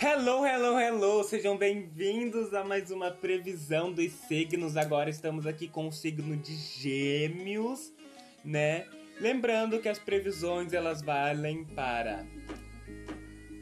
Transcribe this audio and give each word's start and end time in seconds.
Hello, 0.00 0.46
hello, 0.46 0.78
hello! 0.78 1.24
Sejam 1.24 1.56
bem-vindos 1.56 2.54
a 2.54 2.62
mais 2.62 2.92
uma 2.92 3.10
previsão 3.10 3.92
dos 3.92 4.12
signos. 4.12 4.76
Agora 4.76 5.10
estamos 5.10 5.44
aqui 5.44 5.66
com 5.66 5.88
o 5.88 5.92
signo 5.92 6.36
de 6.36 6.54
Gêmeos, 6.54 7.92
né? 8.44 8.86
Lembrando 9.20 9.80
que 9.80 9.88
as 9.88 9.98
previsões 9.98 10.72
elas 10.72 11.02
valem 11.02 11.64
para 11.64 12.24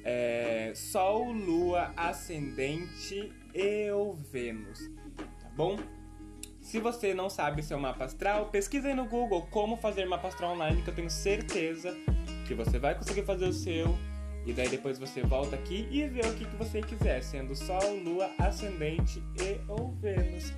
é, 0.04 0.72
Sol, 0.74 1.32
Lua, 1.32 1.94
Ascendente 1.96 3.32
e 3.54 3.90
o 3.90 4.12
Vênus, 4.12 4.90
tá 5.16 5.48
bom? 5.56 5.78
Se 6.60 6.78
você 6.78 7.14
não 7.14 7.30
sabe 7.30 7.62
seu 7.62 7.78
mapa 7.78 8.04
astral, 8.04 8.50
pesquisa 8.50 8.88
aí 8.88 8.94
no 8.94 9.06
Google 9.06 9.46
como 9.50 9.78
fazer 9.78 10.04
mapa 10.04 10.28
astral 10.28 10.52
online, 10.52 10.82
que 10.82 10.90
eu 10.90 10.94
tenho 10.94 11.08
certeza 11.08 11.96
que 12.46 12.52
você 12.52 12.78
vai 12.78 12.94
conseguir 12.94 13.22
fazer 13.22 13.46
o 13.46 13.54
seu 13.54 13.96
e 14.46 14.52
daí 14.52 14.68
depois 14.68 14.98
você 14.98 15.22
volta 15.22 15.56
aqui 15.56 15.88
e 15.90 16.06
vê 16.06 16.20
o 16.20 16.32
que, 16.34 16.44
que 16.44 16.56
você 16.56 16.80
quiser, 16.80 17.22
sendo 17.22 17.54
Sol, 17.56 17.96
Lua, 18.02 18.30
Ascendente 18.38 19.20
e 19.40 19.60
ou 19.68 19.92
Vênus, 20.00 20.52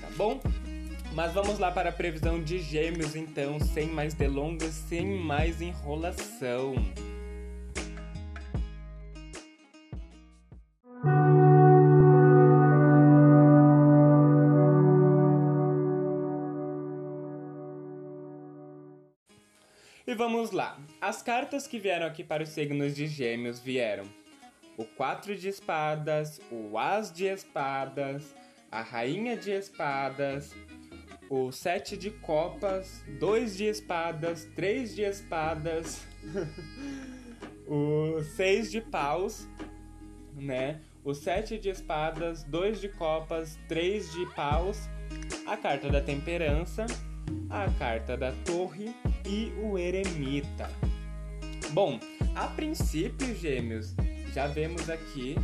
tá 0.00 0.08
bom? 0.16 0.40
Mas 1.12 1.32
vamos 1.32 1.58
lá 1.58 1.70
para 1.70 1.90
a 1.90 1.92
previsão 1.92 2.42
de 2.42 2.58
Gêmeos 2.58 3.14
então, 3.14 3.60
sem 3.60 3.88
mais 3.88 4.14
delongas, 4.14 4.72
sem 4.72 5.06
mais 5.18 5.60
enrolação. 5.60 6.74
E 20.06 20.14
vamos 20.14 20.52
lá. 20.52 20.78
As 21.00 21.22
cartas 21.22 21.66
que 21.66 21.78
vieram 21.78 22.06
aqui 22.06 22.24
para 22.24 22.42
os 22.42 22.48
signos 22.48 22.94
de 22.94 23.06
Gêmeos 23.06 23.60
vieram 23.60 24.04
o 24.76 24.84
quatro 24.84 25.36
de 25.36 25.48
espadas, 25.48 26.40
o 26.50 26.76
as 26.76 27.12
de 27.12 27.26
espadas, 27.26 28.34
a 28.70 28.82
rainha 28.82 29.36
de 29.36 29.50
espadas, 29.50 30.54
o 31.28 31.52
sete 31.52 31.96
de 31.96 32.10
copas, 32.10 33.04
dois 33.18 33.56
de 33.56 33.64
espadas, 33.64 34.48
três 34.54 34.94
de 34.94 35.02
espadas, 35.02 36.06
o 37.66 38.22
seis 38.22 38.70
de 38.70 38.80
paus, 38.80 39.46
né? 40.34 40.80
O 41.04 41.14
sete 41.14 41.58
de 41.58 41.68
espadas, 41.68 42.42
dois 42.42 42.80
de 42.80 42.88
copas, 42.88 43.58
três 43.68 44.12
de 44.12 44.26
paus, 44.34 44.88
a 45.46 45.56
carta 45.56 45.88
da 45.88 46.00
temperança, 46.00 46.86
a 47.48 47.70
carta 47.78 48.16
da 48.16 48.32
torre 48.44 48.94
e 49.24 49.52
o 49.62 49.78
eremita. 49.78 50.68
Bom, 51.76 52.00
a 52.34 52.46
princípio, 52.46 53.36
gêmeos, 53.36 53.94
já 54.32 54.46
vemos 54.46 54.88
aqui 54.88 55.36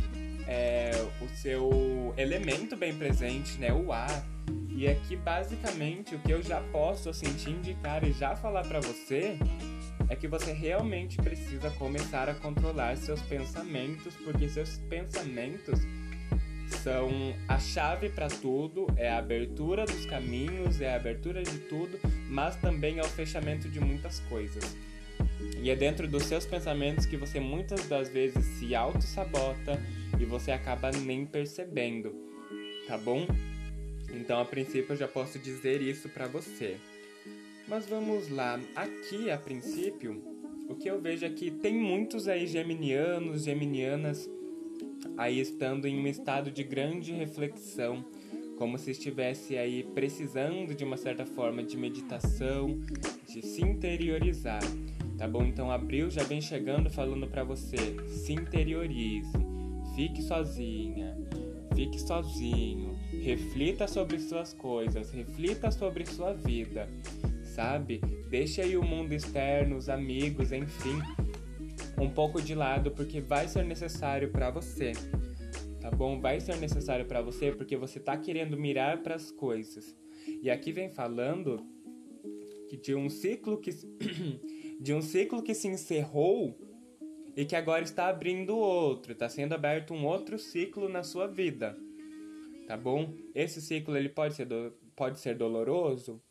é, 0.47 0.89
o 1.21 1.27
seu 1.27 2.11
elemento 2.17 2.75
bem 2.75 2.91
presente, 2.91 3.59
né? 3.59 3.71
O 3.71 3.91
ar. 3.91 4.25
E 4.67 4.87
aqui, 4.87 5.15
basicamente, 5.15 6.15
o 6.15 6.19
que 6.19 6.33
eu 6.33 6.41
já 6.41 6.59
posso 6.71 7.07
assim, 7.07 7.31
te 7.35 7.51
indicar 7.51 8.03
e 8.03 8.11
já 8.11 8.35
falar 8.35 8.63
para 8.63 8.79
você 8.79 9.37
é 10.09 10.15
que 10.15 10.27
você 10.27 10.51
realmente 10.51 11.17
precisa 11.17 11.69
começar 11.69 12.27
a 12.27 12.33
controlar 12.33 12.97
seus 12.97 13.21
pensamentos, 13.21 14.15
porque 14.15 14.49
seus 14.49 14.79
pensamentos 14.89 15.81
são 16.81 17.11
a 17.47 17.59
chave 17.59 18.09
para 18.09 18.27
tudo, 18.27 18.87
é 18.97 19.07
a 19.07 19.19
abertura 19.19 19.85
dos 19.85 20.07
caminhos, 20.07 20.81
é 20.81 20.93
a 20.93 20.95
abertura 20.95 21.43
de 21.43 21.59
tudo, 21.59 21.99
mas 22.27 22.55
também 22.55 22.97
é 22.97 23.03
o 23.03 23.09
fechamento 23.09 23.69
de 23.69 23.79
muitas 23.79 24.19
coisas. 24.21 24.75
E 25.61 25.69
é 25.69 25.75
dentro 25.75 26.07
dos 26.07 26.23
seus 26.23 26.45
pensamentos 26.45 27.05
que 27.05 27.15
você 27.15 27.39
muitas 27.39 27.87
das 27.87 28.09
vezes 28.09 28.43
se 28.57 28.75
auto-sabota 28.75 29.79
e 30.19 30.25
você 30.25 30.51
acaba 30.51 30.91
nem 30.91 31.25
percebendo, 31.25 32.13
tá 32.87 32.97
bom? 32.97 33.25
Então, 34.13 34.39
a 34.39 34.45
princípio, 34.45 34.93
eu 34.93 34.97
já 34.97 35.07
posso 35.07 35.39
dizer 35.39 35.81
isso 35.81 36.09
para 36.09 36.27
você. 36.27 36.77
Mas 37.67 37.87
vamos 37.87 38.29
lá. 38.29 38.59
Aqui, 38.75 39.31
a 39.31 39.37
princípio, 39.37 40.21
o 40.69 40.75
que 40.75 40.89
eu 40.89 41.01
vejo 41.01 41.25
é 41.25 41.29
que 41.29 41.49
tem 41.49 41.73
muitos 41.73 42.27
aí 42.27 42.45
geminianos, 42.45 43.43
geminianas 43.43 44.29
aí 45.17 45.39
estando 45.39 45.87
em 45.87 45.97
um 45.97 46.07
estado 46.07 46.51
de 46.51 46.63
grande 46.63 47.11
reflexão, 47.11 48.05
como 48.57 48.77
se 48.77 48.91
estivesse 48.91 49.57
aí 49.57 49.83
precisando 49.95 50.75
de 50.75 50.83
uma 50.83 50.97
certa 50.97 51.25
forma 51.25 51.63
de 51.63 51.75
meditação, 51.77 52.79
de 53.27 53.41
se 53.41 53.61
interiorizar. 53.61 54.61
Tá 55.17 55.27
bom? 55.27 55.43
Então 55.43 55.71
abril 55.71 56.09
já 56.09 56.23
vem 56.23 56.41
chegando 56.41 56.89
falando 56.89 57.27
para 57.27 57.43
você, 57.43 57.77
se 58.07 58.33
interiorize, 58.33 59.31
fique 59.95 60.21
sozinha, 60.21 61.15
fique 61.75 61.99
sozinho, 61.99 62.97
reflita 63.21 63.87
sobre 63.87 64.19
suas 64.19 64.53
coisas, 64.53 65.11
reflita 65.11 65.71
sobre 65.71 66.05
sua 66.05 66.33
vida, 66.33 66.89
sabe? 67.43 68.01
Deixe 68.29 68.61
aí 68.61 68.75
o 68.75 68.83
mundo 68.83 69.13
externo, 69.13 69.77
os 69.77 69.87
amigos, 69.89 70.51
enfim, 70.51 70.99
um 71.99 72.09
pouco 72.09 72.41
de 72.41 72.55
lado 72.55 72.91
porque 72.91 73.21
vai 73.21 73.47
ser 73.47 73.63
necessário 73.63 74.29
para 74.31 74.49
você. 74.49 74.93
Tá 75.79 75.91
bom? 75.91 76.19
Vai 76.19 76.39
ser 76.39 76.55
necessário 76.57 77.05
para 77.05 77.21
você 77.21 77.51
porque 77.51 77.75
você 77.75 77.99
tá 77.99 78.17
querendo 78.17 78.57
mirar 78.57 79.03
para 79.03 79.15
as 79.15 79.31
coisas. 79.31 79.95
E 80.41 80.49
aqui 80.49 80.71
vem 80.71 80.89
falando 80.89 81.57
que 82.69 82.77
de 82.77 82.95
um 82.95 83.09
ciclo 83.09 83.59
que 83.59 83.71
de 84.79 84.93
um 84.93 85.01
ciclo 85.01 85.41
que 85.41 85.53
se 85.53 85.67
encerrou 85.67 86.57
e 87.35 87.45
que 87.45 87.55
agora 87.55 87.83
está 87.83 88.07
abrindo 88.07 88.57
outro, 88.57 89.13
está 89.13 89.27
sendo 89.27 89.53
aberto 89.53 89.93
um 89.93 90.05
outro 90.05 90.37
ciclo 90.37 90.87
na 90.87 91.03
sua 91.03 91.27
vida. 91.27 91.77
Tá 92.67 92.77
bom? 92.77 93.13
Esse 93.35 93.61
ciclo 93.61 93.97
ele 93.97 94.09
pode 94.09 94.35
ser 94.35 94.45
do, 94.45 94.73
pode 94.95 95.19
ser 95.19 95.35
doloroso? 95.35 96.21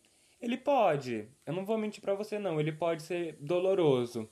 Ele 0.40 0.56
pode. 0.56 1.28
Eu 1.46 1.52
não 1.52 1.64
vou 1.64 1.78
mentir 1.78 2.00
para 2.00 2.14
você 2.14 2.38
não, 2.38 2.58
ele 2.58 2.72
pode 2.72 3.02
ser 3.02 3.36
doloroso 3.40 4.28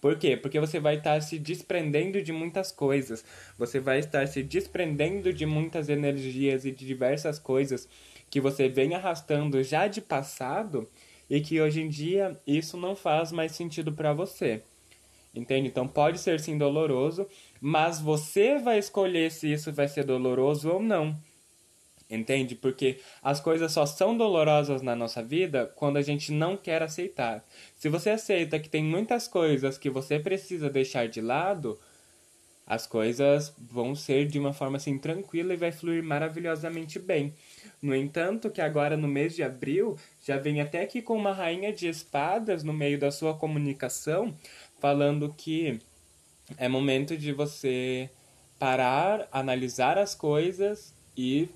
por 0.00 0.16
quê? 0.18 0.36
Porque 0.36 0.60
você 0.60 0.78
vai 0.78 0.96
estar 0.96 1.20
se 1.20 1.38
desprendendo 1.38 2.22
de 2.22 2.32
muitas 2.32 2.70
coisas. 2.70 3.24
Você 3.56 3.80
vai 3.80 3.98
estar 3.98 4.26
se 4.26 4.42
desprendendo 4.42 5.32
de 5.32 5.44
muitas 5.44 5.88
energias 5.88 6.64
e 6.64 6.70
de 6.70 6.86
diversas 6.86 7.38
coisas 7.38 7.88
que 8.30 8.40
você 8.40 8.68
vem 8.68 8.94
arrastando 8.94 9.62
já 9.62 9.86
de 9.88 10.00
passado 10.00 10.88
e 11.28 11.40
que 11.40 11.60
hoje 11.60 11.82
em 11.82 11.88
dia 11.88 12.38
isso 12.46 12.76
não 12.76 12.96
faz 12.96 13.32
mais 13.32 13.52
sentido 13.52 13.92
para 13.92 14.12
você. 14.12 14.62
Entende? 15.34 15.68
Então 15.68 15.86
pode 15.86 16.18
ser 16.18 16.40
sim 16.40 16.56
doloroso, 16.56 17.26
mas 17.60 18.00
você 18.00 18.58
vai 18.58 18.78
escolher 18.78 19.30
se 19.30 19.52
isso 19.52 19.72
vai 19.72 19.86
ser 19.86 20.04
doloroso 20.04 20.70
ou 20.70 20.82
não. 20.82 21.16
Entende? 22.10 22.54
Porque 22.54 22.98
as 23.22 23.38
coisas 23.38 23.70
só 23.70 23.84
são 23.84 24.16
dolorosas 24.16 24.80
na 24.80 24.96
nossa 24.96 25.22
vida 25.22 25.70
quando 25.76 25.98
a 25.98 26.02
gente 26.02 26.32
não 26.32 26.56
quer 26.56 26.82
aceitar. 26.82 27.44
Se 27.76 27.88
você 27.90 28.10
aceita 28.10 28.58
que 28.58 28.68
tem 28.68 28.82
muitas 28.82 29.28
coisas 29.28 29.76
que 29.76 29.90
você 29.90 30.18
precisa 30.18 30.70
deixar 30.70 31.06
de 31.06 31.20
lado, 31.20 31.78
as 32.68 32.86
coisas 32.86 33.54
vão 33.58 33.94
ser 33.94 34.26
de 34.26 34.38
uma 34.38 34.52
forma 34.52 34.76
assim 34.76 34.98
tranquila 34.98 35.54
e 35.54 35.56
vai 35.56 35.72
fluir 35.72 36.02
maravilhosamente 36.02 36.98
bem. 36.98 37.32
No 37.80 37.94
entanto, 37.94 38.50
que 38.50 38.60
agora 38.60 38.94
no 38.94 39.08
mês 39.08 39.34
de 39.34 39.42
abril 39.42 39.96
já 40.22 40.36
vem 40.36 40.60
até 40.60 40.82
aqui 40.82 41.00
com 41.00 41.16
uma 41.16 41.32
rainha 41.32 41.72
de 41.72 41.88
espadas 41.88 42.62
no 42.62 42.74
meio 42.74 42.98
da 42.98 43.10
sua 43.10 43.34
comunicação, 43.34 44.36
falando 44.78 45.34
que 45.34 45.80
é 46.58 46.68
momento 46.68 47.16
de 47.16 47.32
você 47.32 48.10
parar, 48.58 49.26
analisar 49.32 49.96
as 49.96 50.14
coisas 50.14 50.92
e 51.16 51.48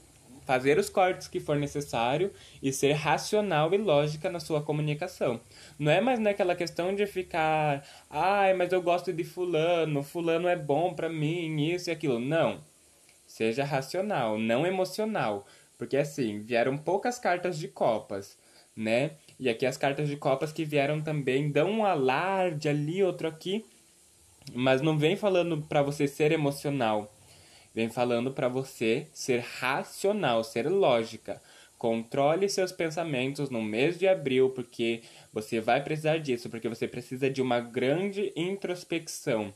fazer 0.45 0.79
os 0.79 0.89
cortes 0.89 1.29
que 1.29 1.41
for 1.41 1.57
necessário 1.57 2.33
e 2.63 2.73
ser 2.73 2.93
racional 2.93 3.73
e 3.73 3.79
lógica 3.79 4.31
na 4.31 4.41
sua 4.41 4.63
comunicação. 4.63 5.41
Não 5.79 5.91
é 5.91 6.01
mais 6.01 6.19
naquela 6.19 6.55
questão 6.55 6.95
de 6.95 7.07
ficar, 7.07 7.87
ai, 8.11 8.55
mas 8.55 8.73
eu 8.73 8.83
gosto 8.83 9.13
de 9.13 9.25
fulano, 9.25 10.03
fulano 10.03 10.49
é 10.49 10.57
bom 10.57 10.95
para 10.95 11.09
mim, 11.09 11.71
isso 11.71 11.91
e 11.91 11.93
aquilo. 11.93 12.19
Não. 12.19 12.61
Seja 13.27 13.65
racional, 13.65 14.39
não 14.39 14.67
emocional, 14.67 15.47
porque 15.79 15.97
assim, 15.97 16.41
vieram 16.41 16.77
poucas 16.77 17.19
cartas 17.19 17.59
de 17.59 17.67
copas, 17.67 18.37
né? 18.77 19.13
E 19.41 19.49
aqui 19.49 19.65
as 19.65 19.77
cartas 19.77 20.09
de 20.09 20.17
copas 20.17 20.53
que 20.53 20.65
vieram 20.65 21.01
também 21.01 21.51
dão 21.51 21.71
um 21.71 21.85
alarde 21.85 22.69
ali, 22.69 23.03
outro 23.03 23.27
aqui, 23.27 23.65
mas 24.55 24.83
não 24.83 24.99
vem 24.99 25.17
falando 25.17 25.63
para 25.63 25.83
você 25.83 26.07
ser 26.07 26.31
emocional 26.31 27.11
vem 27.75 27.89
falando 27.89 28.33
para 28.33 28.49
você 28.49 29.07
ser 29.13 29.41
racional, 29.41 30.45
ser 30.45 30.69
lógica. 30.69 31.41
Controle 31.79 32.49
seus 32.49 32.71
pensamentos 32.71 33.51
no 33.51 33.61
mês 33.61 33.99
de 33.99 34.07
abril, 34.07 34.51
porque 34.51 35.03
você 35.33 35.61
vai 35.61 35.83
precisar 35.83 36.19
disso, 36.19 36.49
porque 36.49 36.69
você 36.69 36.87
precisa 36.87 37.29
de 37.29 37.43
uma 37.43 37.59
grande 37.59 38.33
introspecção 38.37 39.53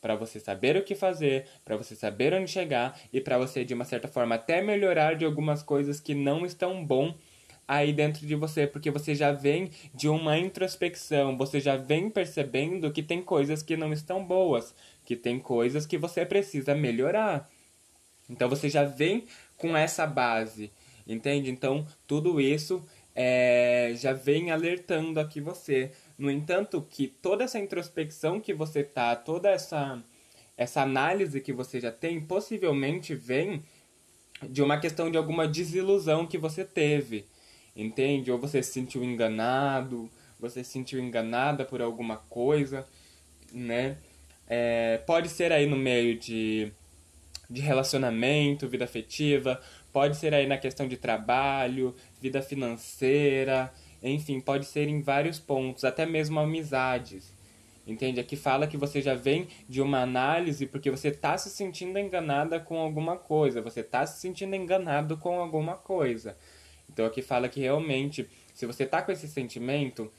para 0.00 0.14
você 0.14 0.40
saber 0.40 0.76
o 0.76 0.82
que 0.82 0.94
fazer, 0.94 1.46
para 1.64 1.76
você 1.76 1.94
saber 1.94 2.32
onde 2.32 2.50
chegar 2.50 2.98
e 3.12 3.20
para 3.20 3.38
você 3.38 3.64
de 3.64 3.74
uma 3.74 3.84
certa 3.84 4.08
forma 4.08 4.34
até 4.34 4.62
melhorar 4.62 5.14
de 5.14 5.24
algumas 5.24 5.62
coisas 5.62 6.00
que 6.00 6.14
não 6.14 6.46
estão 6.46 6.84
bom 6.84 7.14
aí 7.66 7.92
dentro 7.92 8.26
de 8.26 8.34
você, 8.34 8.66
porque 8.66 8.90
você 8.90 9.14
já 9.14 9.30
vem 9.30 9.70
de 9.94 10.08
uma 10.08 10.38
introspecção, 10.38 11.36
você 11.36 11.60
já 11.60 11.76
vem 11.76 12.08
percebendo 12.08 12.90
que 12.90 13.02
tem 13.02 13.22
coisas 13.22 13.62
que 13.62 13.76
não 13.76 13.92
estão 13.92 14.24
boas, 14.24 14.74
que 15.04 15.14
tem 15.14 15.38
coisas 15.38 15.84
que 15.84 15.98
você 15.98 16.24
precisa 16.24 16.74
melhorar. 16.74 17.48
Então 18.28 18.48
você 18.48 18.68
já 18.68 18.84
vem 18.84 19.24
com 19.56 19.76
essa 19.76 20.06
base, 20.06 20.70
entende? 21.06 21.50
Então 21.50 21.86
tudo 22.06 22.40
isso 22.40 22.84
é, 23.14 23.94
já 23.96 24.12
vem 24.12 24.50
alertando 24.50 25.18
aqui 25.18 25.40
você. 25.40 25.90
No 26.16 26.30
entanto, 26.30 26.86
que 26.88 27.08
toda 27.08 27.44
essa 27.44 27.58
introspecção 27.58 28.40
que 28.40 28.54
você 28.54 28.84
tá, 28.84 29.16
toda 29.16 29.48
essa 29.48 30.02
essa 30.56 30.82
análise 30.82 31.40
que 31.40 31.52
você 31.52 31.80
já 31.80 31.92
tem, 31.92 32.20
possivelmente 32.20 33.14
vem 33.14 33.62
de 34.42 34.60
uma 34.60 34.78
questão 34.78 35.08
de 35.08 35.16
alguma 35.16 35.46
desilusão 35.46 36.26
que 36.26 36.36
você 36.36 36.64
teve, 36.64 37.24
entende? 37.76 38.30
Ou 38.32 38.38
você 38.38 38.60
se 38.60 38.72
sentiu 38.72 39.04
enganado, 39.04 40.10
você 40.38 40.64
se 40.64 40.70
sentiu 40.70 40.98
enganada 40.98 41.64
por 41.64 41.80
alguma 41.80 42.16
coisa, 42.16 42.84
né? 43.52 43.98
É, 44.48 44.98
pode 45.06 45.28
ser 45.28 45.52
aí 45.52 45.66
no 45.66 45.76
meio 45.76 46.18
de, 46.18 46.72
de 47.48 47.60
relacionamento, 47.60 48.68
vida 48.68 48.84
afetiva, 48.84 49.60
pode 49.92 50.16
ser 50.16 50.34
aí 50.34 50.46
na 50.46 50.58
questão 50.58 50.86
de 50.86 50.96
trabalho, 50.96 51.94
vida 52.20 52.42
financeira, 52.42 53.72
enfim, 54.02 54.40
pode 54.40 54.66
ser 54.66 54.88
em 54.88 55.00
vários 55.00 55.38
pontos, 55.38 55.84
até 55.84 56.04
mesmo 56.04 56.38
amizades. 56.38 57.32
Entende? 57.86 58.20
Aqui 58.20 58.36
fala 58.36 58.66
que 58.66 58.76
você 58.76 59.00
já 59.00 59.14
vem 59.14 59.48
de 59.66 59.80
uma 59.80 60.02
análise 60.02 60.66
porque 60.66 60.90
você 60.90 61.08
está 61.08 61.38
se 61.38 61.48
sentindo 61.48 61.98
enganada 61.98 62.60
com 62.60 62.78
alguma 62.78 63.16
coisa, 63.16 63.62
você 63.62 63.80
está 63.80 64.04
se 64.04 64.20
sentindo 64.20 64.54
enganado 64.54 65.16
com 65.16 65.40
alguma 65.40 65.74
coisa. 65.74 66.36
Então 66.90 67.06
aqui 67.06 67.22
fala 67.22 67.48
que 67.48 67.60
realmente, 67.60 68.28
se 68.52 68.66
você 68.66 68.82
está 68.82 69.00
com 69.00 69.10
esse 69.10 69.26
sentimento, 69.26 70.12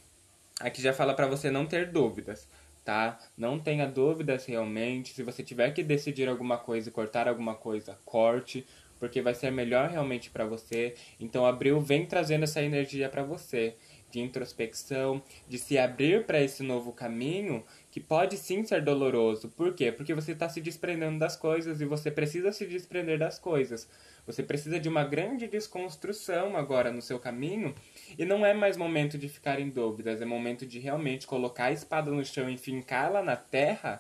aqui 0.59 0.81
já 0.81 0.93
fala 0.93 1.13
para 1.13 1.27
você 1.27 1.51
não 1.51 1.67
ter 1.67 1.91
dúvidas, 1.91 2.47
tá? 2.83 3.19
Não 3.37 3.59
tenha 3.59 3.85
dúvidas 3.85 4.45
realmente. 4.45 5.13
Se 5.13 5.23
você 5.23 5.43
tiver 5.43 5.71
que 5.71 5.83
decidir 5.83 6.27
alguma 6.27 6.57
coisa 6.57 6.89
e 6.89 6.91
cortar 6.91 7.27
alguma 7.27 7.55
coisa, 7.55 7.97
corte, 8.05 8.65
porque 8.99 9.21
vai 9.21 9.33
ser 9.33 9.51
melhor 9.51 9.89
realmente 9.89 10.29
para 10.29 10.45
você. 10.45 10.95
Então 11.19 11.45
abril 11.45 11.79
vem 11.79 12.05
trazendo 12.05 12.43
essa 12.43 12.61
energia 12.61 13.09
para 13.09 13.23
você 13.23 13.75
de 14.11 14.19
introspecção, 14.19 15.21
de 15.47 15.57
se 15.57 15.77
abrir 15.77 16.25
para 16.25 16.41
esse 16.41 16.63
novo 16.63 16.91
caminho, 16.91 17.63
que 17.91 17.99
pode 17.99 18.37
sim 18.37 18.63
ser 18.63 18.81
doloroso. 18.81 19.49
Por 19.49 19.73
quê? 19.73 19.91
Porque 19.91 20.13
você 20.13 20.31
está 20.31 20.49
se 20.49 20.59
desprendendo 20.61 21.19
das 21.19 21.35
coisas 21.35 21.79
e 21.79 21.85
você 21.85 22.09
precisa 22.09 22.51
se 22.51 22.65
desprender 22.65 23.19
das 23.19 23.37
coisas. 23.37 23.87
Você 24.29 24.43
precisa 24.43 24.79
de 24.79 24.87
uma 24.87 25.03
grande 25.03 25.47
desconstrução 25.47 26.55
agora 26.55 26.91
no 26.91 27.01
seu 27.01 27.17
caminho 27.17 27.73
e 28.15 28.23
não 28.23 28.45
é 28.45 28.53
mais 28.53 28.77
momento 28.77 29.17
de 29.17 29.27
ficar 29.27 29.59
em 29.59 29.71
dúvidas, 29.71 30.21
é 30.21 30.25
momento 30.25 30.67
de 30.67 30.77
realmente 30.77 31.25
colocar 31.25 31.65
a 31.65 31.71
espada 31.71 32.11
no 32.11 32.23
chão 32.23 32.47
e 32.47 32.55
fincá-la 32.55 33.23
na 33.23 33.35
terra 33.35 33.99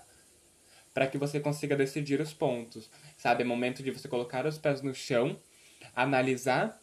para 0.93 1.07
que 1.07 1.17
você 1.17 1.39
consiga 1.39 1.75
decidir 1.75 2.21
os 2.21 2.31
pontos. 2.31 2.91
Sabe? 3.17 3.41
É 3.41 3.45
momento 3.45 3.81
de 3.81 3.89
você 3.89 4.07
colocar 4.07 4.45
os 4.45 4.59
pés 4.59 4.83
no 4.83 4.93
chão, 4.93 5.35
analisar, 5.95 6.79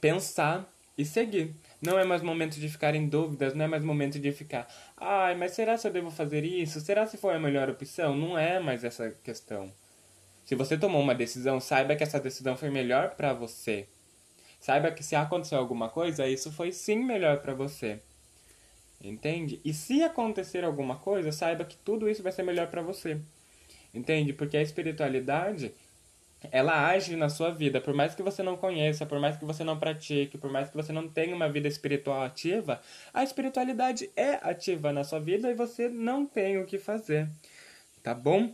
pensar 0.00 0.64
e 0.96 1.04
seguir. 1.04 1.56
Não 1.82 1.98
é 1.98 2.04
mais 2.04 2.22
momento 2.22 2.60
de 2.60 2.68
ficar 2.68 2.94
em 2.94 3.08
dúvidas, 3.08 3.52
não 3.52 3.64
é 3.64 3.68
mais 3.68 3.82
momento 3.82 4.16
de 4.16 4.30
ficar, 4.30 4.68
ai, 4.96 5.34
mas 5.34 5.50
será 5.54 5.76
se 5.76 5.88
eu 5.88 5.92
devo 5.92 6.08
fazer 6.08 6.44
isso? 6.44 6.80
Será 6.80 7.04
se 7.04 7.16
foi 7.16 7.34
a 7.34 7.40
melhor 7.40 7.68
opção? 7.68 8.16
Não 8.16 8.38
é 8.38 8.60
mais 8.60 8.84
essa 8.84 9.10
questão. 9.24 9.72
Se 10.44 10.54
você 10.54 10.76
tomou 10.76 11.00
uma 11.00 11.14
decisão, 11.14 11.58
saiba 11.58 11.96
que 11.96 12.02
essa 12.02 12.20
decisão 12.20 12.56
foi 12.56 12.70
melhor 12.70 13.14
para 13.14 13.32
você. 13.32 13.88
Saiba 14.60 14.90
que 14.90 15.02
se 15.02 15.16
acontecer 15.16 15.54
alguma 15.54 15.88
coisa, 15.88 16.26
isso 16.26 16.52
foi 16.52 16.72
sim 16.72 16.96
melhor 17.04 17.40
para 17.40 17.54
você. 17.54 18.00
Entende? 19.02 19.60
E 19.64 19.74
se 19.74 20.02
acontecer 20.02 20.64
alguma 20.64 20.96
coisa, 20.96 21.32
saiba 21.32 21.64
que 21.64 21.76
tudo 21.76 22.08
isso 22.08 22.22
vai 22.22 22.32
ser 22.32 22.42
melhor 22.42 22.68
para 22.68 22.82
você. 22.82 23.20
Entende? 23.92 24.32
Porque 24.32 24.56
a 24.56 24.62
espiritualidade 24.62 25.72
ela 26.50 26.88
age 26.88 27.16
na 27.16 27.28
sua 27.28 27.50
vida, 27.50 27.80
por 27.80 27.94
mais 27.94 28.14
que 28.14 28.22
você 28.22 28.42
não 28.42 28.56
conheça, 28.56 29.06
por 29.06 29.18
mais 29.18 29.36
que 29.36 29.44
você 29.44 29.64
não 29.64 29.78
pratique, 29.78 30.36
por 30.36 30.50
mais 30.50 30.68
que 30.68 30.76
você 30.76 30.92
não 30.92 31.08
tenha 31.08 31.34
uma 31.34 31.48
vida 31.48 31.68
espiritual 31.68 32.22
ativa, 32.22 32.80
a 33.12 33.24
espiritualidade 33.24 34.10
é 34.16 34.34
ativa 34.42 34.92
na 34.92 35.04
sua 35.04 35.20
vida 35.20 35.50
e 35.50 35.54
você 35.54 35.88
não 35.88 36.26
tem 36.26 36.58
o 36.58 36.66
que 36.66 36.78
fazer, 36.78 37.28
tá 38.02 38.14
bom? 38.14 38.52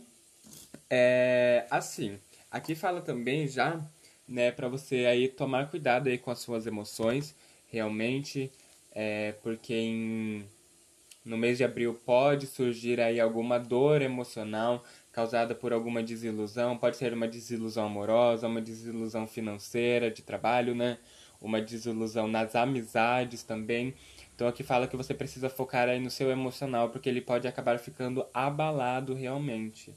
É 0.93 1.65
assim, 1.69 2.19
aqui 2.51 2.75
fala 2.75 2.99
também 3.01 3.47
já, 3.47 3.79
né, 4.27 4.51
para 4.51 4.67
você 4.67 5.05
aí 5.05 5.29
tomar 5.29 5.69
cuidado 5.69 6.09
aí 6.09 6.17
com 6.17 6.29
as 6.29 6.39
suas 6.39 6.67
emoções, 6.67 7.33
realmente, 7.71 8.51
é, 8.91 9.31
porque 9.41 9.73
em, 9.73 10.45
no 11.23 11.37
mês 11.37 11.57
de 11.57 11.63
abril 11.63 11.93
pode 12.05 12.45
surgir 12.45 12.99
aí 12.99 13.21
alguma 13.21 13.57
dor 13.57 14.01
emocional, 14.01 14.83
causada 15.13 15.55
por 15.55 15.71
alguma 15.71 16.03
desilusão, 16.03 16.77
pode 16.77 16.97
ser 16.97 17.13
uma 17.13 17.27
desilusão 17.27 17.85
amorosa, 17.85 18.47
uma 18.47 18.61
desilusão 18.61 19.25
financeira, 19.25 20.11
de 20.11 20.21
trabalho, 20.21 20.75
né? 20.75 20.97
Uma 21.41 21.61
desilusão 21.61 22.27
nas 22.27 22.53
amizades 22.53 23.43
também. 23.43 23.93
Então 24.35 24.45
aqui 24.45 24.61
fala 24.61 24.87
que 24.87 24.97
você 24.97 25.13
precisa 25.13 25.49
focar 25.49 25.87
aí 25.87 26.01
no 26.01 26.11
seu 26.11 26.29
emocional, 26.29 26.89
porque 26.89 27.07
ele 27.07 27.21
pode 27.21 27.47
acabar 27.47 27.79
ficando 27.79 28.25
abalado 28.33 29.13
realmente. 29.13 29.93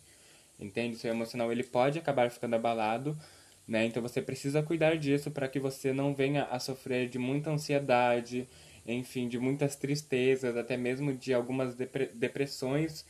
Entende? 0.59 0.97
Seu 0.97 1.11
emocional 1.13 1.51
ele 1.51 1.65
pode 1.65 1.99
acabar 1.99 2.31
ficando 2.31 2.55
abalado, 2.55 3.19
né? 3.67 3.87
Então 3.87 4.03
você 4.03 4.23
precisa 4.23 4.63
cuidar 4.63 4.97
disso 4.97 5.31
para 5.31 5.49
que 5.49 5.59
você 5.59 5.93
não 5.93 6.15
venha 6.15 6.45
a 6.45 6.59
sofrer 6.59 7.09
de 7.09 7.19
muita 7.19 7.51
ansiedade, 7.51 8.49
enfim, 8.87 9.29
de 9.29 9.39
muitas 9.39 9.77
tristezas, 9.77 10.57
até 10.57 10.77
mesmo 10.77 11.13
de 11.13 11.33
algumas 11.35 11.75
depressões 11.75 13.05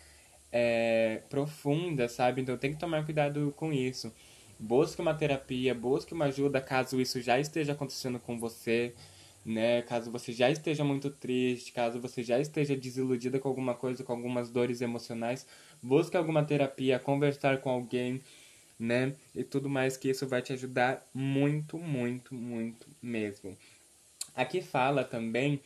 é, 0.52 1.22
profunda, 1.28 2.08
sabe? 2.08 2.40
Então 2.40 2.56
tem 2.56 2.72
que 2.72 2.78
tomar 2.78 3.04
cuidado 3.04 3.52
com 3.56 3.72
isso. 3.72 4.12
Busque 4.58 5.02
uma 5.02 5.12
terapia, 5.14 5.74
busque 5.74 6.14
uma 6.14 6.26
ajuda 6.26 6.60
caso 6.60 7.00
isso 7.00 7.20
já 7.20 7.40
esteja 7.40 7.72
acontecendo 7.72 8.20
com 8.20 8.38
você, 8.38 8.94
né? 9.44 9.82
Caso 9.82 10.10
você 10.12 10.32
já 10.32 10.48
esteja 10.50 10.84
muito 10.84 11.10
triste, 11.10 11.72
caso 11.72 12.00
você 12.00 12.22
já 12.22 12.38
esteja 12.40 12.76
desiludida 12.76 13.38
com 13.40 13.48
alguma 13.48 13.74
coisa, 13.74 14.04
com 14.04 14.12
algumas 14.12 14.50
dores 14.50 14.80
emocionais, 14.80 15.46
busque 15.84 16.16
alguma 16.16 16.42
terapia, 16.42 16.98
conversar 16.98 17.60
com 17.60 17.68
alguém, 17.68 18.20
né? 18.78 19.14
E 19.34 19.44
tudo 19.44 19.68
mais 19.68 19.96
que 19.96 20.08
isso 20.08 20.26
vai 20.26 20.40
te 20.40 20.52
ajudar 20.54 21.04
muito, 21.12 21.78
muito, 21.78 22.34
muito 22.34 22.86
mesmo. 23.02 23.56
Aqui 24.34 24.62
fala 24.62 25.04
também 25.04 25.60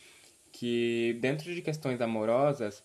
que 0.52 1.16
dentro 1.20 1.54
de 1.54 1.62
questões 1.62 2.00
amorosas, 2.00 2.82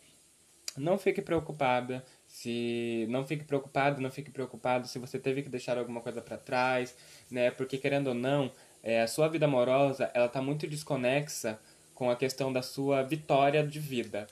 não 0.78 0.98
fique 0.98 1.22
preocupada 1.22 2.04
se 2.28 3.06
não 3.10 3.26
fique 3.26 3.44
preocupado, 3.44 4.02
não 4.02 4.10
fique 4.10 4.32
preocupado 4.32 4.88
se 4.88 4.98
você 4.98 5.20
teve 5.20 5.44
que 5.44 5.50
deixar 5.50 5.78
alguma 5.78 6.02
coisa 6.02 6.22
para 6.22 6.38
trás, 6.38 6.96
né? 7.30 7.52
Porque 7.52 7.78
querendo 7.78 8.08
ou 8.08 8.14
não, 8.14 8.52
é, 8.82 9.02
a 9.02 9.08
sua 9.08 9.28
vida 9.28 9.46
amorosa 9.46 10.10
ela 10.14 10.28
tá 10.28 10.42
muito 10.42 10.68
desconexa 10.68 11.60
com 11.94 12.10
a 12.10 12.16
questão 12.16 12.52
da 12.52 12.62
sua 12.62 13.04
vitória 13.04 13.66
de 13.66 13.80
vida, 13.80 14.28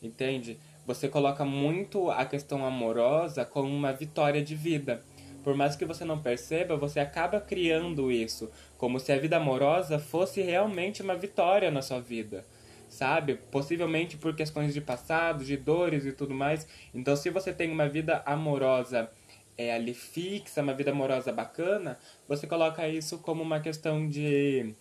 entende? 0.00 0.58
Você 0.86 1.08
coloca 1.08 1.44
muito 1.44 2.10
a 2.10 2.24
questão 2.24 2.64
amorosa 2.64 3.44
como 3.44 3.68
uma 3.68 3.92
vitória 3.92 4.42
de 4.42 4.54
vida. 4.54 5.02
Por 5.44 5.54
mais 5.54 5.74
que 5.76 5.84
você 5.84 6.04
não 6.04 6.20
perceba, 6.20 6.76
você 6.76 7.00
acaba 7.00 7.40
criando 7.40 8.10
isso, 8.10 8.50
como 8.78 9.00
se 9.00 9.12
a 9.12 9.18
vida 9.18 9.36
amorosa 9.36 9.98
fosse 9.98 10.40
realmente 10.40 11.02
uma 11.02 11.16
vitória 11.16 11.70
na 11.70 11.82
sua 11.82 12.00
vida 12.00 12.44
sabe? 12.92 13.36
Possivelmente 13.50 14.18
por 14.18 14.36
questões 14.36 14.74
de 14.74 14.80
passado, 14.80 15.42
de 15.42 15.56
dores 15.56 16.04
e 16.04 16.12
tudo 16.12 16.34
mais. 16.34 16.68
Então, 16.94 17.16
se 17.16 17.30
você 17.30 17.50
tem 17.50 17.70
uma 17.72 17.88
vida 17.88 18.22
amorosa 18.26 19.10
é, 19.56 19.72
ali 19.72 19.94
fixa, 19.94 20.60
uma 20.60 20.74
vida 20.74 20.90
amorosa 20.90 21.32
bacana, 21.32 21.98
você 22.28 22.46
coloca 22.46 22.86
isso 22.86 23.18
como 23.18 23.42
uma 23.42 23.60
questão 23.60 24.06
de 24.06 24.74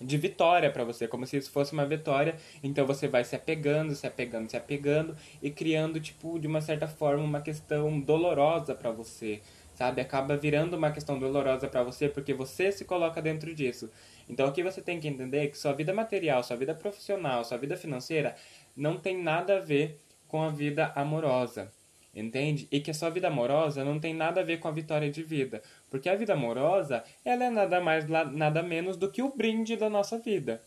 de 0.00 0.16
vitória 0.16 0.70
para 0.70 0.82
você, 0.82 1.06
como 1.06 1.26
se 1.26 1.36
isso 1.36 1.50
fosse 1.50 1.72
uma 1.72 1.84
vitória. 1.84 2.36
Então 2.62 2.86
você 2.86 3.06
vai 3.06 3.22
se 3.24 3.36
apegando, 3.36 3.94
se 3.94 4.06
apegando, 4.06 4.50
se 4.50 4.56
apegando 4.56 5.16
e 5.42 5.50
criando 5.50 6.00
tipo 6.00 6.38
de 6.38 6.46
uma 6.46 6.60
certa 6.60 6.88
forma 6.88 7.22
uma 7.22 7.40
questão 7.40 8.00
dolorosa 8.00 8.74
para 8.74 8.90
você, 8.90 9.40
sabe? 9.74 10.00
Acaba 10.00 10.36
virando 10.36 10.76
uma 10.76 10.90
questão 10.90 11.18
dolorosa 11.18 11.68
para 11.68 11.82
você 11.82 12.08
porque 12.08 12.32
você 12.32 12.72
se 12.72 12.84
coloca 12.84 13.20
dentro 13.20 13.54
disso. 13.54 13.90
Então 14.28 14.46
aqui 14.46 14.62
você 14.62 14.80
tem 14.80 14.98
que 14.98 15.08
entender 15.08 15.48
que 15.48 15.58
sua 15.58 15.72
vida 15.72 15.92
material, 15.92 16.42
sua 16.42 16.56
vida 16.56 16.74
profissional, 16.74 17.44
sua 17.44 17.58
vida 17.58 17.76
financeira 17.76 18.34
não 18.76 18.96
tem 18.96 19.20
nada 19.20 19.58
a 19.58 19.60
ver 19.60 19.98
com 20.26 20.42
a 20.42 20.48
vida 20.48 20.92
amorosa. 20.94 21.70
Entende? 22.12 22.66
E 22.72 22.80
que 22.80 22.90
a 22.90 22.94
sua 22.94 23.08
vida 23.08 23.28
amorosa 23.28 23.84
não 23.84 24.00
tem 24.00 24.12
nada 24.12 24.40
a 24.40 24.44
ver 24.44 24.58
com 24.58 24.66
a 24.66 24.72
vitória 24.72 25.08
de 25.08 25.22
vida. 25.22 25.62
Porque 25.90 26.08
a 26.08 26.14
vida 26.14 26.32
amorosa, 26.34 27.02
ela 27.24 27.44
é 27.44 27.50
nada 27.50 27.80
mais, 27.80 28.06
nada 28.08 28.62
menos 28.62 28.96
do 28.96 29.10
que 29.10 29.22
o 29.22 29.34
brinde 29.36 29.76
da 29.76 29.90
nossa 29.90 30.18
vida. 30.18 30.62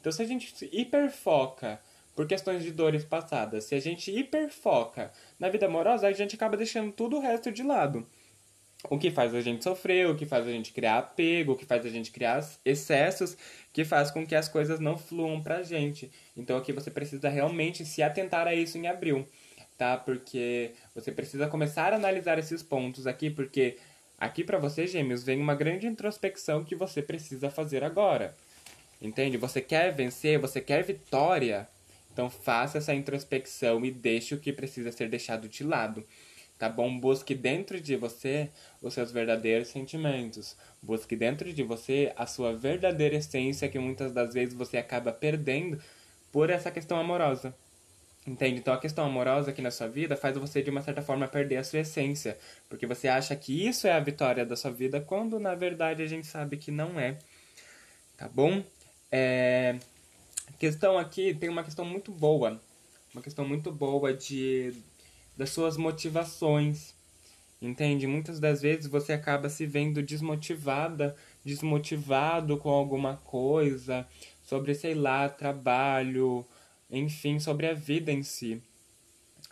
Então, 0.00 0.12
se 0.12 0.22
a 0.22 0.24
gente 0.24 0.68
hiperfoca 0.72 1.80
por 2.16 2.26
questões 2.26 2.62
de 2.62 2.70
dores 2.72 3.04
passadas, 3.04 3.64
se 3.64 3.74
a 3.74 3.80
gente 3.80 4.10
hiperfoca 4.10 5.12
na 5.38 5.48
vida 5.48 5.66
amorosa, 5.66 6.06
a 6.06 6.12
gente 6.12 6.36
acaba 6.36 6.56
deixando 6.56 6.92
tudo 6.92 7.16
o 7.16 7.20
resto 7.20 7.50
de 7.50 7.62
lado. 7.62 8.06
o 8.88 8.98
que 8.98 9.10
faz 9.10 9.34
a 9.34 9.40
gente 9.40 9.62
sofrer, 9.62 10.08
o 10.08 10.16
que 10.16 10.24
faz 10.24 10.46
a 10.46 10.50
gente 10.50 10.72
criar 10.72 10.98
apego, 10.98 11.52
o 11.52 11.56
que 11.56 11.66
faz 11.66 11.84
a 11.84 11.88
gente 11.88 12.10
criar 12.10 12.42
excessos, 12.64 13.36
que 13.72 13.84
faz 13.84 14.10
com 14.10 14.26
que 14.26 14.34
as 14.34 14.48
coisas 14.48 14.80
não 14.80 14.96
fluam 14.96 15.42
pra 15.42 15.62
gente. 15.62 16.10
Então 16.36 16.56
aqui 16.56 16.72
você 16.72 16.90
precisa 16.90 17.28
realmente 17.28 17.84
se 17.84 18.02
atentar 18.02 18.46
a 18.46 18.54
isso 18.54 18.78
em 18.78 18.86
abril, 18.86 19.26
tá? 19.76 19.96
Porque 19.98 20.72
você 20.94 21.12
precisa 21.12 21.46
começar 21.46 21.92
a 21.92 21.96
analisar 21.96 22.38
esses 22.38 22.62
pontos 22.62 23.06
aqui, 23.06 23.28
porque 23.28 23.76
aqui 24.20 24.44
para 24.44 24.58
você, 24.58 24.86
gêmeos, 24.86 25.24
vem 25.24 25.40
uma 25.40 25.54
grande 25.54 25.86
introspecção 25.86 26.62
que 26.62 26.76
você 26.76 27.02
precisa 27.02 27.50
fazer 27.50 27.82
agora. 27.82 28.36
Entende? 29.02 29.36
Você 29.38 29.60
quer 29.60 29.92
vencer, 29.92 30.38
você 30.38 30.60
quer 30.60 30.84
vitória, 30.84 31.66
então 32.12 32.28
faça 32.28 32.78
essa 32.78 32.94
introspecção 32.94 33.84
e 33.84 33.90
deixe 33.90 34.34
o 34.34 34.38
que 34.38 34.52
precisa 34.52 34.92
ser 34.92 35.08
deixado 35.08 35.48
de 35.48 35.64
lado 35.64 36.04
tá 36.60 36.68
bom? 36.68 37.00
Busque 37.00 37.34
dentro 37.34 37.80
de 37.80 37.96
você 37.96 38.50
os 38.82 38.92
seus 38.92 39.10
verdadeiros 39.10 39.68
sentimentos. 39.68 40.54
Busque 40.82 41.16
dentro 41.16 41.50
de 41.54 41.62
você 41.62 42.12
a 42.14 42.26
sua 42.26 42.54
verdadeira 42.54 43.16
essência 43.16 43.66
que 43.66 43.78
muitas 43.78 44.12
das 44.12 44.34
vezes 44.34 44.52
você 44.52 44.76
acaba 44.76 45.10
perdendo 45.10 45.80
por 46.30 46.50
essa 46.50 46.70
questão 46.70 47.00
amorosa. 47.00 47.54
Entende? 48.26 48.60
Então 48.60 48.74
a 48.74 48.78
questão 48.78 49.06
amorosa 49.06 49.50
aqui 49.50 49.62
na 49.62 49.70
sua 49.70 49.88
vida 49.88 50.14
faz 50.16 50.36
você 50.36 50.62
de 50.62 50.70
uma 50.70 50.82
certa 50.82 51.00
forma 51.00 51.26
perder 51.26 51.56
a 51.56 51.64
sua 51.64 51.80
essência, 51.80 52.38
porque 52.68 52.86
você 52.86 53.08
acha 53.08 53.34
que 53.34 53.66
isso 53.66 53.86
é 53.86 53.92
a 53.92 54.00
vitória 54.00 54.44
da 54.44 54.54
sua 54.56 54.70
vida, 54.70 55.00
quando 55.00 55.40
na 55.40 55.54
verdade 55.54 56.02
a 56.02 56.06
gente 56.06 56.26
sabe 56.26 56.56
que 56.58 56.70
não 56.70 57.00
é. 57.00 57.18
Tá 58.16 58.28
bom? 58.28 58.62
É... 59.10 59.78
Questão 60.58 60.98
aqui 60.98 61.34
tem 61.34 61.48
uma 61.48 61.64
questão 61.64 61.84
muito 61.84 62.12
boa, 62.12 62.60
uma 63.14 63.22
questão 63.22 63.46
muito 63.48 63.72
boa 63.72 64.12
de 64.12 64.74
das 65.36 65.50
suas 65.50 65.78
motivações. 65.78 66.94
Entende? 67.62 68.06
Muitas 68.06 68.40
das 68.40 68.62
vezes 68.62 68.86
você 68.86 69.12
acaba 69.12 69.48
se 69.48 69.66
vendo 69.66 70.02
desmotivada, 70.02 71.14
desmotivado 71.44 72.56
com 72.56 72.70
alguma 72.70 73.16
coisa, 73.18 74.06
sobre, 74.42 74.74
sei 74.74 74.94
lá, 74.94 75.28
trabalho, 75.28 76.44
enfim, 76.90 77.38
sobre 77.38 77.66
a 77.66 77.74
vida 77.74 78.10
em 78.12 78.22
si. 78.22 78.62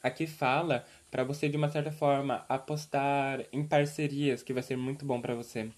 Aqui 0.03 0.27
fala 0.27 0.85
para 1.11 1.25
você 1.25 1.49
de 1.49 1.57
uma 1.57 1.69
certa 1.69 1.91
forma 1.91 2.45
apostar 2.49 3.45
em 3.53 3.65
parcerias, 3.65 4.43
que 4.43 4.53
vai 4.53 4.63
ser 4.63 4.77
muito 4.77 5.05
bom 5.05 5.21
para 5.21 5.35
você. 5.35 5.69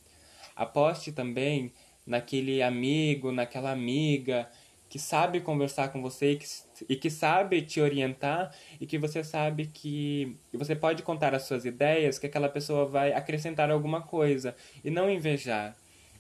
Aposte 0.55 1.13
também 1.13 1.73
naquele 2.07 2.63
amigo, 2.63 3.33
naquela 3.33 3.71
amiga 3.71 4.49
que 4.91 4.99
sabe 4.99 5.41
conversar 5.41 5.91
com 5.93 6.03
você 6.03 6.33
e 6.33 6.37
que, 6.37 6.47
e 6.89 6.97
que 6.97 7.09
sabe 7.09 7.63
te 7.63 7.81
orientar 7.81 8.53
e 8.81 8.87
que 8.87 8.99
você 8.99 9.23
sabe 9.23 9.67
que 9.67 10.37
você 10.53 10.75
pode 10.75 11.05
contar 11.05 11.33
as 11.33 11.45
suas 11.45 11.65
ideias, 11.65 12.19
que 12.19 12.27
aquela 12.27 12.49
pessoa 12.49 12.87
vai 12.87 13.13
acrescentar 13.13 13.71
alguma 13.71 14.03
coisa 14.03 14.55
e 14.85 14.91
não 14.91 15.09
invejar. 15.09 15.77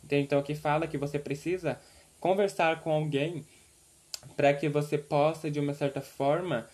Então, 0.09 0.39
aqui 0.39 0.55
fala 0.55 0.87
que 0.87 0.97
você 0.97 1.19
precisa 1.19 1.81
conversar 2.21 2.81
com 2.81 2.93
alguém 2.93 3.45
para 4.37 4.53
que 4.55 4.69
você 4.69 4.97
possa, 4.99 5.50
de 5.50 5.61
uma 5.61 5.75
certa 5.75 6.00
forma, 6.00 6.67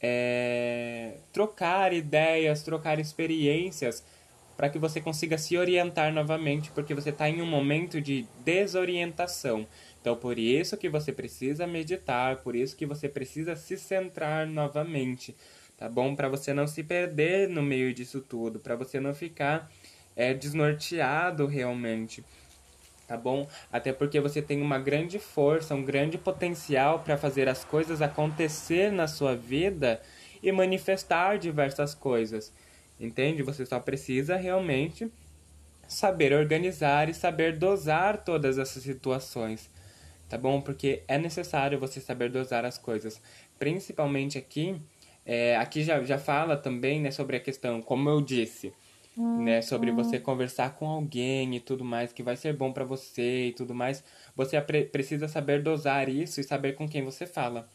é, 0.00 1.14
trocar 1.32 1.92
ideias, 1.92 2.62
trocar 2.62 2.98
experiências, 2.98 4.04
para 4.56 4.68
que 4.68 4.78
você 4.78 5.00
consiga 5.00 5.36
se 5.36 5.56
orientar 5.56 6.12
novamente, 6.12 6.70
porque 6.70 6.94
você 6.94 7.10
está 7.10 7.28
em 7.28 7.42
um 7.42 7.46
momento 7.46 8.00
de 8.00 8.26
desorientação. 8.44 9.66
Então, 10.00 10.14
por 10.16 10.38
isso 10.38 10.76
que 10.76 10.88
você 10.88 11.12
precisa 11.12 11.66
meditar, 11.66 12.36
por 12.36 12.54
isso 12.54 12.76
que 12.76 12.86
você 12.86 13.08
precisa 13.08 13.56
se 13.56 13.76
centrar 13.76 14.46
novamente, 14.46 15.34
tá 15.76 15.88
bom? 15.88 16.14
Para 16.14 16.28
você 16.28 16.52
não 16.52 16.66
se 16.66 16.84
perder 16.84 17.48
no 17.48 17.62
meio 17.62 17.92
disso 17.92 18.20
tudo, 18.20 18.60
para 18.60 18.76
você 18.76 19.00
não 19.00 19.14
ficar 19.14 19.70
é, 20.14 20.32
desnorteado 20.32 21.46
realmente, 21.46 22.24
tá 23.06 23.16
bom? 23.16 23.46
Até 23.72 23.92
porque 23.92 24.20
você 24.20 24.40
tem 24.40 24.60
uma 24.60 24.78
grande 24.78 25.18
força, 25.18 25.74
um 25.74 25.84
grande 25.84 26.18
potencial 26.18 27.00
para 27.00 27.16
fazer 27.16 27.48
as 27.48 27.64
coisas 27.64 28.00
acontecer 28.02 28.90
na 28.90 29.06
sua 29.06 29.34
vida 29.34 30.00
e 30.42 30.50
manifestar 30.52 31.38
diversas 31.38 31.94
coisas, 31.94 32.52
entende? 32.98 33.42
Você 33.42 33.64
só 33.64 33.80
precisa 33.80 34.36
realmente 34.36 35.10
saber 35.86 36.32
organizar 36.32 37.08
e 37.08 37.14
saber 37.14 37.58
dosar 37.58 38.24
todas 38.24 38.58
essas 38.58 38.82
situações 38.82 39.70
tá 40.28 40.38
bom? 40.38 40.60
Porque 40.60 41.02
é 41.06 41.18
necessário 41.18 41.78
você 41.78 42.00
saber 42.00 42.30
dosar 42.30 42.64
as 42.64 42.78
coisas. 42.78 43.20
Principalmente 43.58 44.36
aqui, 44.36 44.80
é, 45.24 45.56
aqui 45.56 45.82
já, 45.82 46.02
já 46.02 46.18
fala 46.18 46.56
também 46.56 47.00
né, 47.00 47.10
sobre 47.10 47.36
a 47.36 47.40
questão, 47.40 47.80
como 47.80 48.08
eu 48.08 48.20
disse, 48.20 48.72
né, 49.16 49.62
sobre 49.62 49.90
você 49.90 50.18
conversar 50.18 50.74
com 50.74 50.88
alguém 50.88 51.56
e 51.56 51.60
tudo 51.60 51.84
mais, 51.84 52.12
que 52.12 52.22
vai 52.22 52.36
ser 52.36 52.54
bom 52.54 52.72
para 52.72 52.84
você 52.84 53.48
e 53.48 53.52
tudo 53.52 53.74
mais. 53.74 54.02
Você 54.34 54.60
precisa 54.60 55.28
saber 55.28 55.62
dosar 55.62 56.08
isso 56.08 56.40
e 56.40 56.44
saber 56.44 56.74
com 56.74 56.88
quem 56.88 57.02
você 57.02 57.26
fala. 57.26 57.68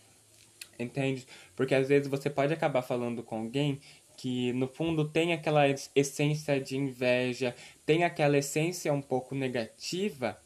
Entende? 0.78 1.26
Porque 1.56 1.76
às 1.76 1.90
vezes 1.90 2.08
você 2.08 2.30
pode 2.30 2.54
acabar 2.54 2.82
falando 2.82 3.24
com 3.24 3.40
alguém 3.40 3.80
que 4.18 4.52
no 4.54 4.68
fundo 4.68 5.08
tem 5.08 5.32
aquela 5.34 5.64
essência 5.96 6.60
de 6.60 6.76
inveja, 6.76 7.56
tem 7.86 8.04
aquela 8.04 8.38
essência 8.38 8.92
um 8.92 9.02
pouco 9.02 9.34
negativa 9.34 10.38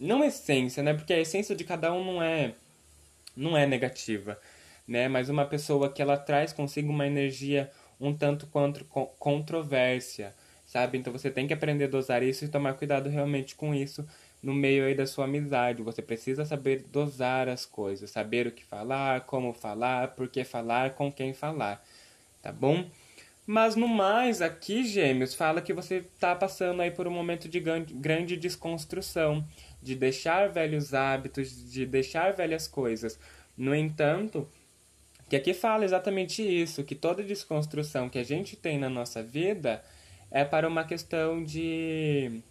não 0.00 0.24
essência, 0.24 0.82
né? 0.82 0.94
Porque 0.94 1.12
a 1.12 1.20
essência 1.20 1.54
de 1.54 1.62
cada 1.62 1.92
um 1.92 2.02
não 2.02 2.22
é 2.22 2.54
não 3.36 3.56
é 3.56 3.66
negativa, 3.66 4.40
né? 4.88 5.08
Mas 5.08 5.28
uma 5.28 5.44
pessoa 5.44 5.92
que 5.92 6.00
ela 6.00 6.16
traz 6.16 6.52
consigo 6.52 6.90
uma 6.90 7.06
energia 7.06 7.70
um 8.00 8.14
tanto 8.14 8.46
quanto 8.46 8.84
controvérsia, 9.18 10.34
sabe? 10.66 10.98
Então 10.98 11.12
você 11.12 11.30
tem 11.30 11.46
que 11.46 11.52
aprender 11.52 11.84
a 11.84 11.88
dosar 11.88 12.22
isso 12.22 12.44
e 12.44 12.48
tomar 12.48 12.74
cuidado 12.74 13.08
realmente 13.08 13.54
com 13.54 13.74
isso 13.74 14.06
no 14.42 14.54
meio 14.54 14.84
aí 14.86 14.94
da 14.94 15.06
sua 15.06 15.26
amizade. 15.26 15.82
Você 15.82 16.00
precisa 16.00 16.44
saber 16.44 16.86
dosar 16.90 17.48
as 17.48 17.66
coisas, 17.66 18.10
saber 18.10 18.46
o 18.46 18.52
que 18.52 18.64
falar, 18.64 19.20
como 19.22 19.52
falar, 19.52 20.08
por 20.08 20.28
que 20.28 20.44
falar, 20.44 20.94
com 20.94 21.12
quem 21.12 21.34
falar, 21.34 21.84
tá 22.40 22.50
bom? 22.50 22.88
Mas 23.46 23.74
no 23.74 23.88
mais, 23.88 24.40
aqui, 24.40 24.84
Gêmeos, 24.84 25.34
fala 25.34 25.60
que 25.60 25.72
você 25.72 25.96
está 25.96 26.36
passando 26.36 26.80
aí 26.80 26.90
por 26.90 27.08
um 27.08 27.10
momento 27.10 27.48
de 27.48 27.58
grande 27.60 28.36
desconstrução 28.36 29.44
de 29.82 29.96
deixar 29.96 30.48
velhos 30.48 30.94
hábitos, 30.94 31.70
de 31.70 31.84
deixar 31.84 32.32
velhas 32.32 32.68
coisas. 32.68 33.18
No 33.58 33.74
entanto, 33.74 34.48
que 35.30 35.36
aqui 35.36 35.54
fala 35.54 35.84
exatamente 35.84 36.42
isso, 36.42 36.82
que 36.82 36.96
toda 36.96 37.22
desconstrução 37.22 38.08
que 38.10 38.18
a 38.18 38.24
gente 38.24 38.56
tem 38.56 38.80
na 38.80 38.90
nossa 38.90 39.22
vida 39.22 39.80
é 40.28 40.44
para 40.44 40.66
uma 40.66 40.82
questão 40.84 41.44
de 41.44 42.42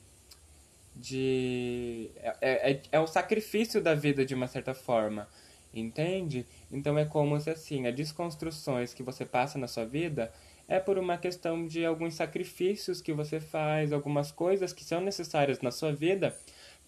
de 0.96 2.10
é, 2.42 2.72
é, 2.72 2.82
é 2.94 3.00
o 3.00 3.06
sacrifício 3.06 3.82
da 3.82 3.94
vida 3.94 4.26
de 4.26 4.34
uma 4.34 4.48
certa 4.48 4.74
forma 4.74 5.28
entende? 5.74 6.46
Então 6.72 6.98
é 6.98 7.04
como 7.04 7.38
se 7.40 7.50
assim 7.50 7.86
as 7.86 7.94
desconstruções 7.94 8.94
que 8.94 9.04
você 9.04 9.26
passa 9.26 9.60
na 9.60 9.68
sua 9.68 9.86
vida 9.86 10.32
é 10.66 10.80
por 10.80 10.98
uma 10.98 11.18
questão 11.18 11.68
de 11.68 11.84
alguns 11.86 12.14
sacrifícios 12.14 13.02
que 13.02 13.12
você 13.12 13.42
faz 13.42 13.92
algumas 13.92 14.32
coisas 14.32 14.72
que 14.72 14.86
são 14.86 15.02
necessárias 15.02 15.60
na 15.60 15.70
sua 15.72 15.92
vida 15.92 16.34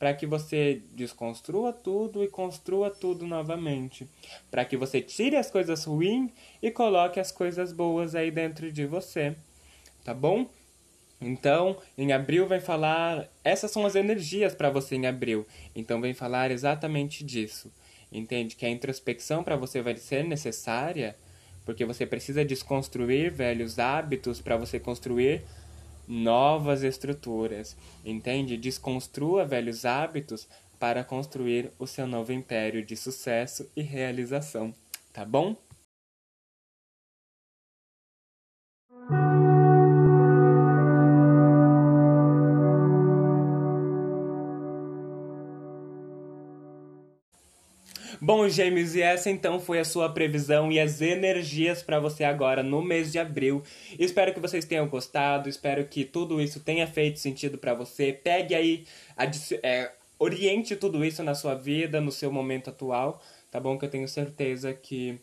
para 0.01 0.15
que 0.15 0.25
você 0.25 0.81
desconstrua 0.95 1.71
tudo 1.71 2.23
e 2.23 2.27
construa 2.27 2.89
tudo 2.89 3.27
novamente, 3.27 4.09
para 4.49 4.65
que 4.65 4.75
você 4.75 4.99
tire 4.99 5.35
as 5.35 5.51
coisas 5.51 5.83
ruins 5.83 6.31
e 6.59 6.71
coloque 6.71 7.19
as 7.19 7.31
coisas 7.31 7.71
boas 7.71 8.15
aí 8.15 8.31
dentro 8.31 8.71
de 8.71 8.83
você, 8.87 9.35
tá 10.03 10.11
bom? 10.11 10.49
Então, 11.21 11.77
em 11.95 12.11
abril 12.13 12.47
vem 12.47 12.59
falar, 12.59 13.29
essas 13.43 13.69
são 13.69 13.85
as 13.85 13.93
energias 13.93 14.55
para 14.55 14.71
você 14.71 14.95
em 14.95 15.05
abril. 15.05 15.45
Então 15.75 16.01
vem 16.01 16.15
falar 16.15 16.49
exatamente 16.49 17.23
disso. 17.23 17.71
Entende 18.11 18.55
que 18.55 18.65
a 18.65 18.69
introspecção 18.71 19.43
para 19.43 19.55
você 19.55 19.83
vai 19.83 19.95
ser 19.97 20.23
necessária, 20.23 21.15
porque 21.63 21.85
você 21.85 22.07
precisa 22.07 22.43
desconstruir 22.43 23.31
velhos 23.31 23.77
hábitos 23.77 24.41
para 24.41 24.57
você 24.57 24.79
construir 24.79 25.43
novas 26.11 26.83
estruturas, 26.83 27.77
entende? 28.03 28.57
Desconstrua 28.57 29.45
velhos 29.45 29.85
hábitos 29.85 30.45
para 30.77 31.05
construir 31.05 31.71
o 31.79 31.87
seu 31.87 32.05
novo 32.05 32.33
império 32.33 32.85
de 32.85 32.97
sucesso 32.97 33.69
e 33.77 33.81
realização, 33.81 34.73
tá 35.13 35.23
bom? 35.23 35.55
Bom, 48.23 48.47
gêmeos, 48.47 48.93
e 48.93 49.01
essa 49.01 49.31
então 49.31 49.59
foi 49.59 49.79
a 49.79 49.83
sua 49.83 50.07
previsão 50.07 50.71
e 50.71 50.79
as 50.79 51.01
energias 51.01 51.81
para 51.81 51.99
você 51.99 52.23
agora 52.23 52.61
no 52.61 52.79
mês 52.79 53.11
de 53.11 53.17
abril. 53.17 53.63
Espero 53.97 54.31
que 54.31 54.39
vocês 54.39 54.63
tenham 54.63 54.87
gostado, 54.87 55.49
espero 55.49 55.83
que 55.87 56.05
tudo 56.05 56.39
isso 56.39 56.59
tenha 56.59 56.85
feito 56.85 57.17
sentido 57.17 57.57
para 57.57 57.73
você. 57.73 58.13
Pegue 58.13 58.53
aí, 58.53 58.85
é, 59.63 59.91
oriente 60.19 60.75
tudo 60.75 61.03
isso 61.03 61.23
na 61.23 61.33
sua 61.33 61.55
vida, 61.55 61.99
no 61.99 62.11
seu 62.11 62.31
momento 62.31 62.69
atual, 62.69 63.19
tá 63.49 63.59
bom? 63.59 63.75
Que 63.75 63.85
eu 63.85 63.89
tenho 63.89 64.07
certeza 64.07 64.71
que 64.71 65.19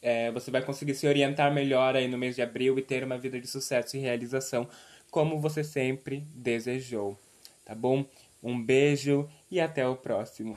é, 0.00 0.30
você 0.30 0.50
vai 0.50 0.62
conseguir 0.62 0.94
se 0.94 1.06
orientar 1.06 1.52
melhor 1.52 1.94
aí 1.94 2.08
no 2.08 2.16
mês 2.16 2.34
de 2.34 2.40
abril 2.40 2.78
e 2.78 2.82
ter 2.82 3.04
uma 3.04 3.18
vida 3.18 3.38
de 3.38 3.46
sucesso 3.46 3.98
e 3.98 4.00
realização 4.00 4.66
como 5.10 5.38
você 5.38 5.62
sempre 5.62 6.24
desejou, 6.34 7.18
tá 7.66 7.74
bom? 7.74 8.02
Um 8.42 8.58
beijo 8.58 9.28
e 9.50 9.60
até 9.60 9.86
o 9.86 9.94
próximo. 9.94 10.56